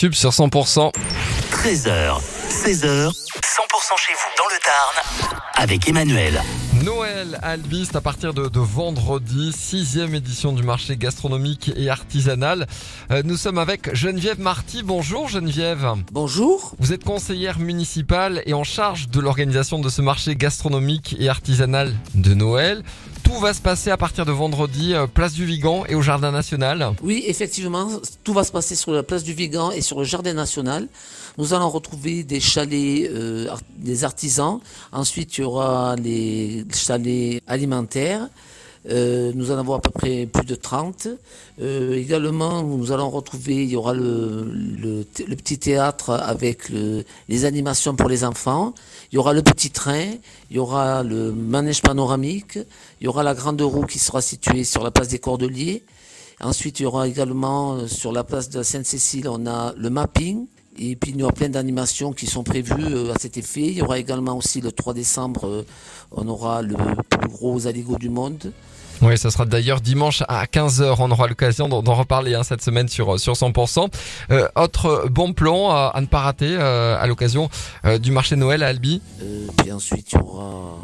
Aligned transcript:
Tube 0.00 0.14
sur 0.14 0.30
100%. 0.30 0.92
13h, 1.50 2.20
16h, 2.50 3.10
100% 3.10 3.12
chez 3.96 4.14
vous 4.14 4.30
dans 4.38 4.46
le 4.46 4.60
Tarn 4.64 5.38
avec 5.56 5.88
Emmanuel. 5.88 6.40
Noël 6.84 7.36
à 7.42 7.50
Albi, 7.50 7.84
c'est 7.84 7.96
à 7.96 8.00
partir 8.00 8.32
de, 8.32 8.46
de 8.46 8.60
vendredi, 8.60 9.52
sixième 9.52 10.14
édition 10.14 10.52
du 10.52 10.62
marché 10.62 10.96
gastronomique 10.96 11.72
et 11.76 11.90
artisanal. 11.90 12.68
Euh, 13.10 13.22
nous 13.24 13.36
sommes 13.36 13.58
avec 13.58 13.92
Geneviève 13.92 14.38
Marty. 14.38 14.84
Bonjour 14.84 15.26
Geneviève. 15.28 15.94
Bonjour. 16.12 16.76
Vous 16.78 16.92
êtes 16.92 17.02
conseillère 17.02 17.58
municipale 17.58 18.40
et 18.46 18.54
en 18.54 18.62
charge 18.62 19.08
de 19.08 19.18
l'organisation 19.18 19.80
de 19.80 19.88
ce 19.88 20.00
marché 20.00 20.36
gastronomique 20.36 21.16
et 21.18 21.28
artisanal 21.28 21.92
de 22.14 22.34
Noël. 22.34 22.84
Tout 23.28 23.40
va 23.40 23.52
se 23.52 23.60
passer 23.60 23.90
à 23.90 23.98
partir 23.98 24.24
de 24.24 24.32
vendredi, 24.32 24.94
euh, 24.94 25.06
place 25.06 25.34
du 25.34 25.44
Vigan 25.44 25.84
et 25.86 25.94
au 25.94 26.00
Jardin 26.00 26.32
National. 26.32 26.94
Oui, 27.02 27.24
effectivement, 27.26 27.86
tout 28.24 28.32
va 28.32 28.42
se 28.42 28.50
passer 28.50 28.74
sur 28.74 28.90
la 28.90 29.02
place 29.02 29.22
du 29.22 29.34
Vigan 29.34 29.70
et 29.70 29.82
sur 29.82 29.98
le 29.98 30.04
Jardin 30.04 30.32
National. 30.32 30.88
Nous 31.36 31.52
allons 31.52 31.68
retrouver 31.68 32.22
des 32.22 32.40
chalets 32.40 33.06
euh, 33.10 33.54
des 33.76 34.04
artisans. 34.04 34.60
Ensuite, 34.92 35.36
il 35.36 35.42
y 35.42 35.44
aura 35.44 35.94
les 35.96 36.64
chalets 36.72 37.42
alimentaires. 37.46 38.28
Euh, 38.90 39.32
nous 39.34 39.50
en 39.50 39.58
avons 39.58 39.74
à 39.74 39.80
peu 39.80 39.90
près 39.90 40.26
plus 40.26 40.46
de 40.46 40.54
30. 40.54 41.08
Euh, 41.60 41.94
également, 41.96 42.62
nous 42.62 42.90
allons 42.92 43.10
retrouver, 43.10 43.62
il 43.64 43.70
y 43.70 43.76
aura 43.76 43.92
le, 43.92 44.50
le, 44.50 45.04
le 45.26 45.36
petit 45.36 45.58
théâtre 45.58 46.10
avec 46.10 46.68
le- 46.70 47.04
les 47.28 47.44
animations 47.44 47.94
pour 47.96 48.08
les 48.08 48.24
enfants. 48.24 48.74
Il 49.12 49.16
y 49.16 49.18
aura 49.18 49.32
le 49.34 49.42
petit 49.42 49.70
train, 49.70 50.12
il 50.50 50.56
y 50.56 50.58
aura 50.58 51.02
le 51.02 51.32
manège 51.32 51.82
panoramique, 51.82 52.56
il 53.00 53.04
y 53.04 53.08
aura 53.08 53.22
la 53.22 53.34
grande 53.34 53.60
roue 53.60 53.84
qui 53.84 53.98
sera 53.98 54.22
située 54.22 54.64
sur 54.64 54.82
la 54.82 54.90
place 54.90 55.08
des 55.08 55.18
Cordeliers. 55.18 55.82
Ensuite, 56.40 56.80
il 56.80 56.84
y 56.84 56.86
aura 56.86 57.08
également 57.08 57.74
euh, 57.74 57.86
sur 57.88 58.12
la 58.12 58.24
place 58.24 58.48
de 58.48 58.62
Sainte-Cécile, 58.62 59.28
on 59.28 59.46
a 59.46 59.74
le 59.76 59.90
mapping. 59.90 60.46
Et 60.80 60.94
puis, 60.96 61.10
il 61.12 61.18
y 61.20 61.22
aura 61.22 61.32
plein 61.32 61.48
d'animations 61.48 62.12
qui 62.12 62.26
sont 62.26 62.44
prévues 62.44 62.74
euh, 62.94 63.12
à 63.14 63.18
cet 63.18 63.36
effet. 63.36 63.62
Il 63.62 63.78
y 63.78 63.82
aura 63.82 63.98
également 63.98 64.36
aussi 64.36 64.60
le 64.60 64.70
3 64.72 64.94
décembre, 64.94 65.46
euh, 65.46 65.62
on 66.12 66.26
aura 66.28 66.62
le 66.62 66.76
plus 67.10 67.28
gros 67.28 67.66
aligot 67.66 67.96
du 67.98 68.08
monde. 68.08 68.52
Oui, 69.00 69.16
ça 69.16 69.30
sera 69.30 69.44
d'ailleurs 69.46 69.80
dimanche 69.80 70.22
à 70.26 70.44
15h. 70.46 70.96
On 70.98 71.10
aura 71.12 71.28
l'occasion 71.28 71.68
d'en 71.68 71.94
reparler 71.94 72.34
hein, 72.34 72.42
cette 72.42 72.62
semaine 72.62 72.88
sur, 72.88 73.18
sur 73.20 73.34
100%. 73.34 73.88
Euh, 74.32 74.48
autre 74.56 75.06
bon 75.08 75.32
plan 75.32 75.70
à, 75.70 75.92
à 75.94 76.00
ne 76.00 76.06
pas 76.06 76.20
rater 76.20 76.56
euh, 76.58 76.96
à 76.98 77.06
l'occasion 77.06 77.48
euh, 77.84 77.98
du 77.98 78.10
marché 78.10 78.34
Noël 78.34 78.62
à 78.64 78.68
Albi? 78.68 79.00
Puis 79.58 79.70
ensuite, 79.70 80.10
il 80.12 80.18
y 80.18 80.20
aura 80.20 80.76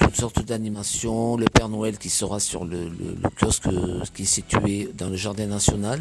toutes 0.00 0.16
sortes 0.16 0.44
d'animations. 0.44 1.36
Le 1.36 1.44
Père 1.46 1.68
Noël 1.68 1.96
qui 1.98 2.10
sera 2.10 2.40
sur 2.40 2.64
le, 2.64 2.88
le- 2.88 3.16
le 3.22 3.28
kiosque 3.40 3.68
qui 4.14 4.22
est 4.22 4.26
situé 4.26 4.90
dans 4.98 5.08
le 5.08 5.16
Jardin 5.16 5.46
National. 5.46 6.00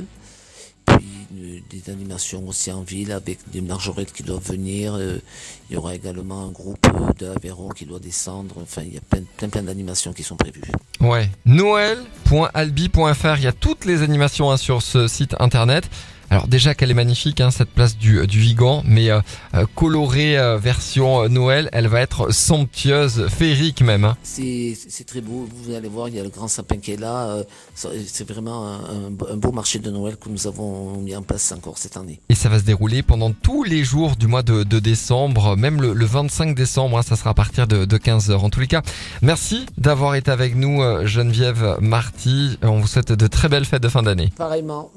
Euh, 1.37 1.59
des 1.69 1.91
animations 1.91 2.47
aussi 2.47 2.71
en 2.71 2.81
ville 2.81 3.11
avec 3.11 3.39
des 3.51 3.61
margerettes 3.61 4.11
qui 4.13 4.23
doivent 4.23 4.43
venir. 4.43 4.95
Euh, 4.95 5.19
il 5.69 5.73
y 5.73 5.77
aura 5.77 5.93
également 5.95 6.45
un 6.45 6.51
groupe 6.51 6.85
euh, 6.87 7.11
d'Aveyron 7.19 7.69
qui 7.69 7.85
doit 7.85 7.99
descendre. 7.99 8.55
Enfin, 8.61 8.83
il 8.85 8.93
y 8.93 8.97
a 8.97 9.01
plein, 9.01 9.21
plein, 9.37 9.49
plein 9.49 9.63
d'animations 9.63 10.13
qui 10.13 10.23
sont 10.23 10.35
prévues. 10.35 10.61
Ouais. 10.99 11.29
Noël.albi.fr. 11.45 13.35
Il 13.37 13.43
y 13.43 13.47
a 13.47 13.51
toutes 13.51 13.85
les 13.85 14.01
animations 14.01 14.51
hein, 14.51 14.57
sur 14.57 14.81
ce 14.81 15.07
site 15.07 15.35
internet. 15.39 15.89
Alors 16.29 16.47
déjà 16.47 16.75
qu'elle 16.75 16.91
est 16.91 16.95
magnifique, 16.95 17.39
hein, 17.39 17.51
cette 17.51 17.69
place 17.69 17.97
du, 17.97 18.25
du 18.27 18.39
Vigan, 18.39 18.83
mais 18.85 19.09
euh, 19.09 19.21
euh, 19.55 19.65
colorée 19.75 20.37
euh, 20.37 20.57
version 20.57 21.23
euh, 21.23 21.27
Noël, 21.29 21.69
elle 21.71 21.87
va 21.87 22.01
être 22.01 22.33
somptueuse, 22.33 23.27
féerique 23.29 23.81
même. 23.81 24.03
hein. 24.03 24.17
C'est 24.23 24.77
c'est 24.89 25.05
très 25.05 25.21
beau. 25.21 25.47
Vous 25.63 25.73
allez 25.73 25.87
voir, 25.87 26.09
il 26.09 26.15
y 26.15 26.19
a 26.19 26.23
le 26.23 26.29
grand 26.29 26.47
sapin 26.47 26.77
qui 26.77 26.91
est 26.91 26.99
là. 26.99 27.27
Euh, 27.29 27.43
C'est 27.75 28.27
vraiment 28.29 28.67
un, 28.67 29.07
un- 29.31 29.37
beau 29.37 29.51
marché 29.51 29.79
de 29.79 29.89
Noël 29.89 30.17
que 30.17 30.29
nous 30.29 30.47
avons 30.47 30.97
mis 30.99 31.15
en 31.15 31.21
place 31.21 31.51
encore 31.51 31.77
cette 31.77 31.95
année. 31.97 32.19
Et 32.29 32.35
ça 32.35 32.49
va 32.49 32.59
se 32.59 32.63
dérouler 32.65 33.03
pendant 33.03 33.31
tous 33.31 33.63
les 33.63 33.83
jours 33.83 34.15
du 34.15 34.27
mois 34.27 34.43
de, 34.43 34.63
de 34.63 34.79
décembre, 34.79 35.55
même 35.55 35.81
le, 35.81 35.93
le 35.93 36.05
25 36.05 36.55
décembre, 36.55 36.97
hein, 36.97 37.03
ça 37.03 37.15
sera 37.15 37.29
à 37.29 37.33
partir 37.33 37.67
de, 37.67 37.85
de 37.85 37.97
15h. 37.97 38.33
En 38.35 38.49
tous 38.49 38.59
les 38.59 38.67
cas, 38.67 38.81
merci 39.21 39.65
d'avoir 39.77 40.15
été 40.15 40.29
avec 40.31 40.55
nous, 40.55 40.81
Geneviève 41.05 41.77
Marty. 41.79 42.57
On 42.63 42.79
vous 42.79 42.87
souhaite 42.87 43.11
de 43.13 43.27
très 43.27 43.47
belles 43.49 43.65
fêtes 43.65 43.83
de 43.83 43.89
fin 43.89 44.03
d'année. 44.03 44.31
Pareillement. 44.37 44.91